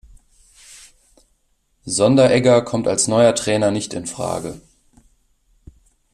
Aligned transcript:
Sonderegger 1.85 2.63
kommt 2.63 2.87
als 2.87 3.07
neuer 3.07 3.35
Trainer 3.35 3.69
nicht 3.69 3.93
infrage. 3.93 4.59